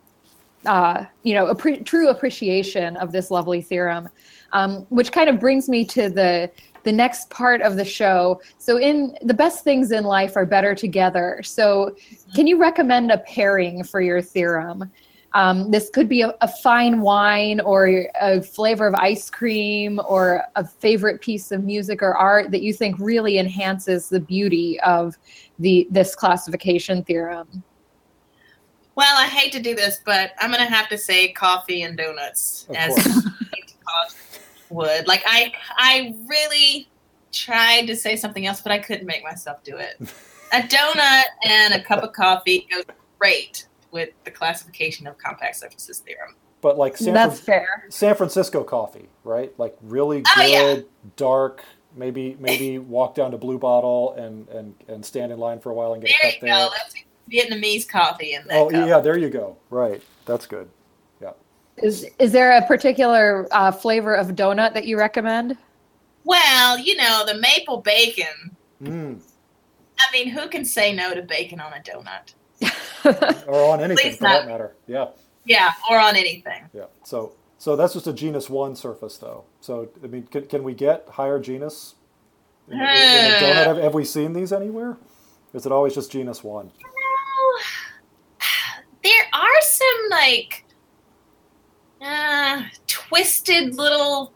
uh, 0.65 1.05
you 1.23 1.33
know, 1.35 1.47
a 1.47 1.55
pre- 1.55 1.81
true 1.81 2.09
appreciation 2.09 2.97
of 2.97 3.11
this 3.11 3.29
lovely 3.29 3.61
theorem, 3.61 4.09
um, 4.53 4.87
which 4.89 5.11
kind 5.11 5.29
of 5.29 5.39
brings 5.39 5.69
me 5.69 5.85
to 5.85 6.09
the 6.09 6.49
the 6.83 6.91
next 6.91 7.29
part 7.29 7.61
of 7.61 7.75
the 7.75 7.85
show. 7.85 8.41
So, 8.57 8.77
in 8.77 9.17
the 9.21 9.33
best 9.33 9.63
things 9.63 9.91
in 9.91 10.03
life 10.03 10.35
are 10.35 10.45
better 10.45 10.75
together. 10.75 11.41
So, 11.43 11.95
can 12.35 12.47
you 12.47 12.57
recommend 12.57 13.11
a 13.11 13.19
pairing 13.19 13.83
for 13.83 14.01
your 14.01 14.21
theorem? 14.21 14.91
Um, 15.33 15.69
this 15.69 15.89
could 15.91 16.09
be 16.09 16.21
a, 16.21 16.33
a, 16.41 16.47
fine 16.47 17.01
wine 17.01 17.59
or 17.59 18.07
a 18.19 18.41
flavor 18.41 18.87
of 18.87 18.95
ice 18.95 19.29
cream 19.29 20.01
or 20.07 20.43
a 20.55 20.65
favorite 20.65 21.21
piece 21.21 21.51
of 21.51 21.63
music 21.63 22.01
or 22.01 22.15
art 22.15 22.49
that 22.49 22.63
you 22.63 22.73
think 22.73 22.95
really 22.97 23.37
enhances 23.37 24.09
the 24.09 24.19
beauty 24.19 24.79
of 24.81 25.19
the 25.59 25.87
this 25.91 26.15
classification 26.15 27.03
theorem. 27.03 27.63
Well, 28.95 29.15
I 29.17 29.27
hate 29.27 29.51
to 29.53 29.61
do 29.61 29.75
this, 29.75 30.01
but 30.03 30.31
I'm 30.39 30.51
going 30.51 30.65
to 30.65 30.73
have 30.73 30.89
to 30.89 30.97
say 30.97 31.31
coffee 31.31 31.83
and 31.83 31.95
donuts 31.95 32.65
of 32.69 32.75
as 32.75 32.95
would. 34.69 35.07
Like 35.07 35.23
I 35.25 35.53
I 35.77 36.15
really 36.27 36.87
tried 37.31 37.87
to 37.87 37.95
say 37.95 38.15
something 38.15 38.45
else, 38.45 38.61
but 38.61 38.71
I 38.71 38.79
couldn't 38.79 39.05
make 39.05 39.23
myself 39.23 39.63
do 39.63 39.77
it. 39.77 39.97
a 40.53 40.61
donut 40.61 41.23
and 41.45 41.73
a 41.73 41.83
cup 41.83 42.03
of 42.03 42.13
coffee 42.13 42.67
goes 42.71 42.85
great 43.17 43.67
with 43.91 44.09
the 44.23 44.31
classification 44.31 45.07
of 45.07 45.17
compact 45.17 45.55
surfaces 45.55 45.99
theorem. 45.99 46.35
But 46.61 46.77
like 46.77 46.97
San, 46.97 47.13
That's 47.13 47.39
fair. 47.39 47.85
San 47.89 48.15
Francisco 48.15 48.63
coffee, 48.63 49.07
right? 49.23 49.57
Like 49.57 49.77
really 49.81 50.21
good, 50.21 50.27
oh, 50.37 50.41
yeah. 50.43 50.79
dark. 51.15 51.63
Maybe 51.95 52.37
maybe 52.39 52.77
walk 52.77 53.15
down 53.15 53.31
to 53.31 53.37
Blue 53.37 53.57
Bottle 53.57 54.13
and 54.13 54.47
and 54.49 54.75
and 54.87 55.05
stand 55.05 55.31
in 55.31 55.39
line 55.39 55.59
for 55.59 55.71
a 55.71 55.73
while 55.73 55.93
and 55.93 56.01
get 56.03 56.11
there 56.21 56.31
a 56.31 56.33
cup 56.33 56.41
you 56.41 56.47
there. 56.47 56.67
Go. 56.67 56.71
That's 56.77 56.95
Vietnamese 57.31 57.87
coffee 57.87 58.33
in 58.33 58.45
that. 58.47 58.57
Oh 58.57 58.69
cup. 58.69 58.87
yeah, 58.87 58.99
there 58.99 59.17
you 59.17 59.29
go. 59.29 59.57
Right, 59.69 60.01
that's 60.25 60.45
good. 60.45 60.69
Is 61.83 62.05
is 62.19 62.31
there 62.31 62.57
a 62.57 62.65
particular 62.65 63.47
uh, 63.51 63.71
flavor 63.71 64.13
of 64.15 64.29
donut 64.29 64.73
that 64.73 64.85
you 64.85 64.97
recommend? 64.97 65.57
Well, 66.23 66.77
you 66.77 66.95
know 66.95 67.23
the 67.25 67.35
maple 67.35 67.77
bacon. 67.77 68.55
Mm. 68.81 69.19
I 69.99 70.11
mean, 70.13 70.29
who 70.29 70.47
can 70.47 70.63
say 70.63 70.93
no 70.93 71.13
to 71.13 71.21
bacon 71.21 71.59
on 71.59 71.73
a 71.73 71.81
donut? 71.81 73.45
or 73.47 73.71
on 73.71 73.81
anything 73.81 74.13
for 74.13 74.23
not. 74.23 74.41
that 74.41 74.47
matter. 74.47 74.75
Yeah. 74.87 75.07
Yeah, 75.45 75.71
or 75.89 75.99
on 75.99 76.15
anything. 76.15 76.63
Yeah. 76.73 76.85
So 77.03 77.33
so 77.57 77.75
that's 77.75 77.93
just 77.93 78.07
a 78.07 78.13
genus 78.13 78.49
one 78.49 78.75
surface, 78.75 79.17
though. 79.17 79.43
So 79.59 79.89
I 80.03 80.07
mean, 80.07 80.23
can, 80.23 80.45
can 80.45 80.63
we 80.63 80.73
get 80.73 81.05
higher 81.09 81.39
genus? 81.39 81.95
In, 82.69 82.75
in, 82.75 82.81
in 82.81 82.85
donut? 82.85 83.65
Have, 83.65 83.77
have, 83.77 83.93
we 83.93 84.05
seen 84.05 84.33
these 84.33 84.53
anywhere? 84.53 84.97
Is 85.53 85.65
it 85.65 85.71
always 85.71 85.93
just 85.93 86.11
genus 86.11 86.43
one? 86.43 86.71
Well, 86.81 87.63
there 89.03 89.25
are 89.33 89.61
some 89.61 90.09
like 90.11 90.65
uh, 92.01 92.63
twisted 92.87 93.75
little 93.75 94.33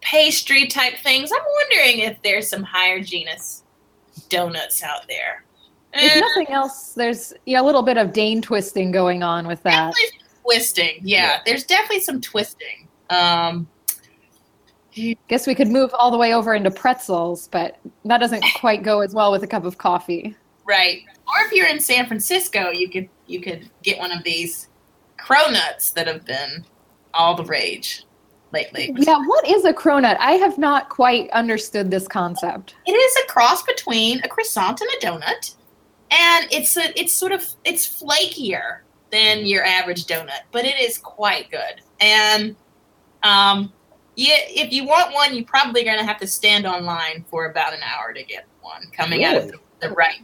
pastry 0.00 0.66
type 0.66 0.98
things. 0.98 1.30
I'm 1.32 1.44
wondering 1.44 2.00
if 2.00 2.20
there's 2.22 2.48
some 2.48 2.62
higher 2.62 3.00
genus 3.00 3.62
donuts 4.28 4.82
out 4.82 5.06
there. 5.08 5.44
If 5.94 6.16
uh, 6.16 6.20
nothing 6.20 6.48
else, 6.48 6.94
there's 6.94 7.32
yeah, 7.46 7.60
a 7.60 7.64
little 7.64 7.82
bit 7.82 7.96
of 7.96 8.08
Dehn 8.08 8.42
twisting 8.42 8.92
going 8.92 9.22
on 9.22 9.46
with 9.46 9.62
that. 9.62 9.94
Twisting, 10.42 10.98
yeah, 11.02 11.22
yeah, 11.22 11.38
There's 11.46 11.64
definitely 11.64 12.00
some 12.00 12.20
twisting. 12.20 12.88
Um, 13.10 13.68
Guess 15.28 15.46
we 15.46 15.54
could 15.54 15.68
move 15.68 15.90
all 15.98 16.10
the 16.10 16.18
way 16.18 16.34
over 16.34 16.54
into 16.54 16.70
pretzels, 16.70 17.48
but 17.48 17.78
that 18.04 18.18
doesn't 18.18 18.44
quite 18.56 18.82
go 18.82 19.00
as 19.00 19.14
well 19.14 19.32
with 19.32 19.42
a 19.42 19.46
cup 19.46 19.64
of 19.64 19.78
coffee. 19.78 20.36
Right. 20.66 21.02
Or 21.26 21.46
if 21.46 21.52
you're 21.52 21.66
in 21.66 21.80
San 21.80 22.06
Francisco, 22.06 22.70
you 22.70 22.88
could 22.88 23.08
you 23.26 23.40
could 23.40 23.70
get 23.82 23.98
one 23.98 24.12
of 24.12 24.22
these 24.22 24.68
cronuts 25.18 25.92
that 25.94 26.06
have 26.06 26.24
been 26.24 26.64
all 27.14 27.34
the 27.34 27.44
rage 27.44 28.04
lately. 28.52 28.94
Yeah, 28.96 29.18
what 29.26 29.48
is 29.48 29.64
a 29.64 29.72
cronut? 29.72 30.16
I 30.18 30.32
have 30.32 30.58
not 30.58 30.88
quite 30.88 31.30
understood 31.30 31.90
this 31.90 32.06
concept. 32.06 32.74
It 32.86 32.92
is 32.92 33.16
a 33.24 33.26
cross 33.28 33.62
between 33.62 34.20
a 34.24 34.28
croissant 34.28 34.80
and 34.80 34.90
a 34.90 35.06
donut, 35.06 35.54
and 36.10 36.46
it's 36.52 36.76
a 36.76 36.98
it's 36.98 37.12
sort 37.12 37.32
of 37.32 37.46
it's 37.64 37.86
flakier 37.86 38.80
than 39.10 39.46
your 39.46 39.64
average 39.64 40.06
donut, 40.06 40.42
but 40.52 40.64
it 40.64 40.78
is 40.78 40.98
quite 40.98 41.50
good. 41.50 41.82
And 42.00 42.56
um, 43.22 43.72
yeah, 44.16 44.36
if 44.48 44.72
you 44.72 44.86
want 44.86 45.14
one, 45.14 45.34
you're 45.34 45.44
probably 45.44 45.84
going 45.84 45.98
to 45.98 46.04
have 46.04 46.18
to 46.18 46.26
stand 46.26 46.66
online 46.66 47.24
for 47.30 47.46
about 47.46 47.72
an 47.72 47.80
hour 47.82 48.12
to 48.12 48.22
get 48.22 48.46
one 48.60 48.82
coming 48.92 49.20
really? 49.20 49.36
out 49.36 49.42
of 49.42 49.50
the, 49.50 49.58
the 49.80 49.90
right. 49.90 50.20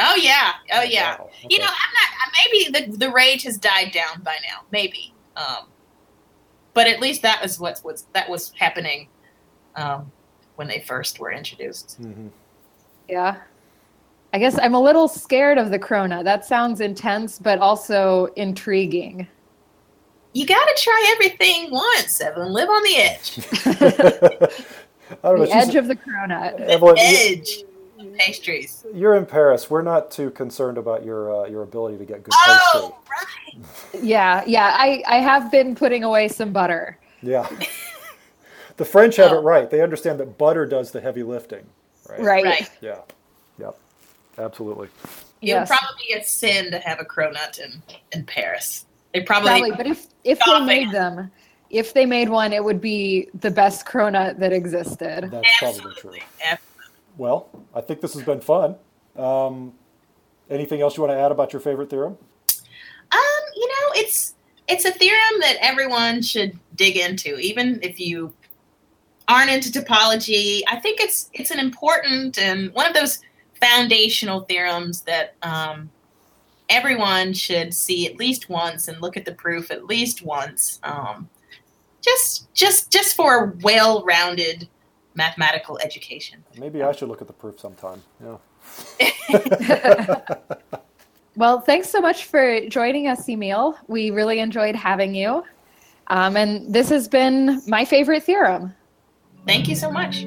Oh 0.00 0.16
yeah, 0.16 0.52
oh 0.74 0.82
yeah. 0.82 1.18
Wow. 1.18 1.24
Okay. 1.24 1.46
You 1.50 1.58
know, 1.58 1.66
I'm 1.66 1.70
not. 1.94 2.08
Maybe 2.72 2.90
the 2.90 3.06
the 3.06 3.12
rage 3.12 3.44
has 3.44 3.58
died 3.58 3.92
down 3.92 4.22
by 4.22 4.36
now. 4.48 4.62
Maybe. 4.70 5.14
Um, 5.36 5.68
but 6.78 6.86
at 6.86 7.00
least 7.00 7.22
that 7.22 7.42
was 7.42 7.58
what 7.58 7.80
was 7.82 8.06
that 8.12 8.30
was 8.30 8.52
happening 8.56 9.08
um, 9.74 10.12
when 10.54 10.68
they 10.68 10.78
first 10.78 11.18
were 11.18 11.32
introduced. 11.32 12.00
Mhm. 12.00 12.30
Yeah. 13.08 13.38
I 14.32 14.38
guess 14.38 14.56
I'm 14.60 14.74
a 14.74 14.80
little 14.80 15.08
scared 15.08 15.58
of 15.58 15.70
the 15.72 15.78
cronut. 15.80 16.22
That 16.22 16.44
sounds 16.44 16.80
intense, 16.80 17.36
but 17.40 17.58
also 17.58 18.26
intriguing. 18.36 19.26
You 20.34 20.46
got 20.46 20.64
to 20.66 20.74
try 20.80 21.12
everything 21.16 21.72
once, 21.72 22.20
Evelyn. 22.20 22.52
Live 22.52 22.68
on 22.68 22.82
the 22.84 22.96
edge. 22.96 23.38
I 25.10 25.16
don't 25.24 25.38
know. 25.40 25.46
The 25.46 25.46
she's- 25.46 25.68
edge 25.68 25.74
of 25.74 25.88
the 25.88 25.96
cronut. 25.96 26.60
Evelyn, 26.60 26.94
edge 26.96 27.56
of 27.62 27.68
pastries. 28.16 28.84
You're 28.94 29.14
in 29.16 29.26
Paris. 29.26 29.68
We're 29.70 29.82
not 29.82 30.10
too 30.10 30.30
concerned 30.30 30.78
about 30.78 31.04
your 31.04 31.44
uh, 31.44 31.48
your 31.48 31.62
ability 31.62 31.98
to 31.98 32.04
get 32.04 32.22
good 32.22 32.32
Oh, 32.46 32.96
pastry. 33.04 33.04
right. 33.10 33.64
Yeah, 34.02 34.44
yeah. 34.46 34.76
I, 34.78 35.02
I 35.06 35.16
have 35.16 35.50
been 35.50 35.74
putting 35.74 36.04
away 36.04 36.28
some 36.28 36.52
butter. 36.52 36.98
Yeah. 37.22 37.48
the 38.76 38.84
French 38.84 39.16
have 39.16 39.32
it 39.32 39.36
Oh. 39.36 39.42
right. 39.42 39.68
They 39.68 39.80
understand 39.82 40.20
that 40.20 40.38
butter 40.38 40.64
does 40.66 40.90
the 40.92 41.00
heavy 41.00 41.22
lifting. 41.24 41.66
Right. 42.08 42.20
Right. 42.20 42.44
Right. 42.44 42.70
Yeah. 42.80 42.98
Yep. 43.58 43.76
Absolutely. 44.38 44.86
It 44.86 44.92
would 45.02 45.48
Yes. 45.48 45.68
probably 45.68 46.04
be 46.06 46.12
a 46.14 46.22
sin 46.24 46.70
to 46.70 46.78
have 46.80 47.00
a 47.00 47.04
cronut 47.04 47.58
in, 47.58 47.82
in 48.12 48.24
Paris. 48.24 48.84
They 49.14 49.22
probably, 49.22 49.50
Probably, 49.50 49.70
but 49.72 49.86
if 49.86 50.06
if 50.24 50.38
they 50.46 50.60
made 50.64 50.90
them, 50.92 51.30
if 51.70 51.94
they 51.94 52.06
made 52.06 52.28
one, 52.28 52.52
it 52.52 52.62
would 52.62 52.80
be 52.80 53.28
the 53.40 53.50
best 53.50 53.86
cronut 53.86 54.38
that 54.38 54.52
existed. 54.52 55.30
That's 55.32 55.58
probably 55.58 55.94
true. 55.96 56.12
Well, 57.18 57.48
I 57.74 57.80
think 57.80 58.00
this 58.00 58.14
has 58.14 58.22
been 58.22 58.40
fun. 58.40 58.76
Um, 59.16 59.74
anything 60.48 60.80
else 60.80 60.96
you 60.96 61.02
want 61.02 61.12
to 61.12 61.18
add 61.18 61.32
about 61.32 61.52
your 61.52 61.60
favorite 61.60 61.90
theorem? 61.90 62.16
Um, 63.12 63.42
you 63.56 63.68
know, 63.68 63.92
it's 63.94 64.34
it's 64.68 64.84
a 64.84 64.92
theorem 64.92 65.40
that 65.40 65.56
everyone 65.60 66.22
should 66.22 66.58
dig 66.76 66.96
into, 66.96 67.36
even 67.38 67.80
if 67.82 67.98
you 67.98 68.32
aren't 69.26 69.50
into 69.50 69.70
topology. 69.70 70.62
I 70.68 70.76
think 70.76 71.00
it's 71.00 71.28
it's 71.32 71.50
an 71.50 71.58
important 71.58 72.38
and 72.38 72.72
one 72.72 72.86
of 72.86 72.94
those 72.94 73.18
foundational 73.60 74.42
theorems 74.42 75.02
that 75.02 75.34
um, 75.42 75.90
everyone 76.68 77.32
should 77.32 77.74
see 77.74 78.06
at 78.06 78.16
least 78.16 78.48
once 78.48 78.86
and 78.86 79.02
look 79.02 79.16
at 79.16 79.24
the 79.24 79.34
proof 79.34 79.72
at 79.72 79.86
least 79.86 80.22
once. 80.22 80.78
Um, 80.84 81.28
just 82.00 82.52
just 82.54 82.92
just 82.92 83.16
for 83.16 83.44
a 83.44 83.52
well-rounded 83.62 84.68
mathematical 85.18 85.78
education. 85.82 86.42
Maybe 86.58 86.82
I 86.82 86.92
should 86.92 87.08
look 87.08 87.20
at 87.20 87.26
the 87.26 87.34
proof 87.34 87.60
sometime. 87.60 88.02
Yeah. 88.24 88.38
Well, 91.38 91.60
thanks 91.60 91.88
so 91.88 92.00
much 92.00 92.24
for 92.24 92.66
joining 92.68 93.06
us, 93.06 93.28
Emille. 93.28 93.76
We 93.86 94.10
really 94.10 94.40
enjoyed 94.40 94.74
having 94.74 95.14
you. 95.14 95.44
Um, 96.08 96.36
and 96.36 96.74
this 96.74 96.88
has 96.88 97.06
been 97.06 97.62
my 97.64 97.84
favorite 97.84 98.24
theorem. 98.24 98.74
Thank 99.46 99.68
you 99.68 99.76
so 99.76 99.88
much. 99.88 100.26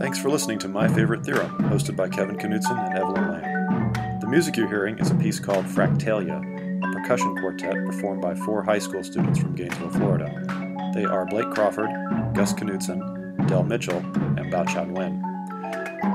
Thanks 0.00 0.18
for 0.18 0.30
listening 0.30 0.58
to 0.60 0.68
My 0.68 0.88
Favorite 0.88 1.24
Theorem, 1.24 1.58
hosted 1.70 1.94
by 1.94 2.08
Kevin 2.08 2.38
Knudson 2.38 2.76
and 2.88 2.98
Evelyn 2.98 3.30
Lamb. 3.30 4.18
The 4.20 4.26
music 4.26 4.56
you're 4.56 4.66
hearing 4.66 4.98
is 4.98 5.12
a 5.12 5.14
piece 5.14 5.38
called 5.38 5.64
Fractalia, 5.64 6.38
a 6.82 6.92
percussion 6.92 7.36
quartet 7.36 7.74
performed 7.86 8.20
by 8.20 8.34
four 8.34 8.64
high 8.64 8.80
school 8.80 9.04
students 9.04 9.38
from 9.38 9.54
Gainesville, 9.54 9.90
Florida. 9.90 10.90
They 10.92 11.04
are 11.04 11.24
Blake 11.26 11.50
Crawford, 11.52 11.90
Gus 12.34 12.52
Knudson, 12.54 13.46
Dell 13.48 13.62
Mitchell, 13.64 13.98
and 13.98 14.52
Bao 14.52 14.68
Chan 14.68 14.92
Wen. 14.92 15.24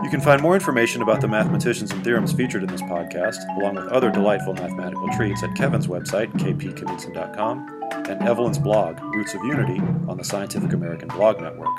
You 0.04 0.10
can 0.10 0.22
find 0.22 0.42
more 0.42 0.56
information 0.56 1.02
about 1.02 1.22
the 1.22 1.28
mathematicians 1.28 1.92
and 1.92 2.04
theorems 2.04 2.34
featured 2.34 2.64
in 2.64 2.70
this 2.70 2.82
podcast, 2.82 3.38
along 3.58 3.76
with 3.76 3.88
other 3.88 4.12
delightful 4.12 4.54
mathematical 4.54 5.10
treats, 5.10 5.44
at 5.44 5.56
Kevin's 5.56 5.88
website, 5.88 6.32
kpknudson.com, 6.34 7.82
and 8.10 8.22
Evelyn's 8.22 8.60
blog, 8.60 9.00
Roots 9.02 9.34
of 9.34 9.44
Unity, 9.44 9.80
on 10.08 10.18
the 10.18 10.24
Scientific 10.24 10.74
American 10.74 11.08
Blog 11.10 11.42
Network. 11.42 11.76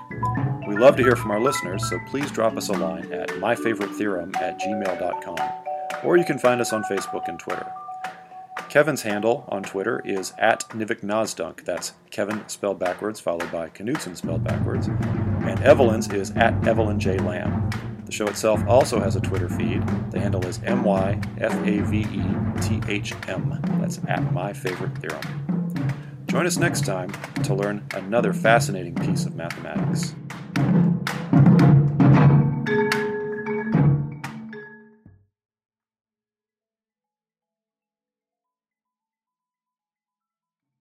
We 0.67 0.77
love 0.77 0.97
to 0.97 1.03
hear 1.03 1.17
from 1.17 1.31
our 1.31 1.41
listeners, 1.41 1.89
so 1.89 1.99
please 2.09 2.31
drop 2.31 2.57
us 2.57 2.69
a 2.69 2.73
line 2.73 3.13
at 3.13 3.29
myfavoritetheorem 3.31 4.37
at 4.37 4.61
gmail.com, 4.61 5.51
or 6.05 6.17
you 6.17 6.25
can 6.25 6.39
find 6.39 6.61
us 6.61 6.73
on 6.73 6.83
Facebook 6.85 7.29
and 7.29 7.39
Twitter. 7.39 7.67
Kevin's 8.77 9.01
handle 9.01 9.47
on 9.49 9.63
Twitter 9.63 10.03
is 10.05 10.35
at 10.37 10.69
Nivik 10.69 11.65
That's 11.65 11.95
Kevin 12.11 12.47
spelled 12.47 12.79
backwards, 12.79 13.19
followed 13.19 13.51
by 13.51 13.71
Knudson 13.71 14.15
spelled 14.15 14.45
backwards. 14.45 14.89
And 14.89 15.59
Evelyn's 15.63 16.13
is 16.13 16.33
at 16.33 16.69
Evelyn 16.69 17.01
J. 17.01 17.17
Lamb. 17.17 17.71
The 18.05 18.13
show 18.13 18.27
itself 18.27 18.63
also 18.69 19.01
has 19.01 19.17
a 19.17 19.21
Twitter 19.23 19.49
feed. 19.49 19.83
The 20.11 20.21
handle 20.21 20.45
is 20.45 20.61
M 20.63 20.85
Y 20.85 21.19
F 21.39 21.55
A 21.67 21.81
V 21.81 22.01
E 22.01 22.61
T 22.61 22.83
H 22.87 23.15
M. 23.29 23.59
That's 23.81 23.99
at 24.09 24.31
My 24.35 24.53
Favorite 24.53 24.95
Theorem. 24.99 26.27
Join 26.27 26.45
us 26.45 26.59
next 26.59 26.85
time 26.85 27.11
to 27.45 27.55
learn 27.55 27.83
another 27.95 28.35
fascinating 28.35 28.95
piece 28.95 29.25
of 29.25 29.37
mathematics. 29.37 30.15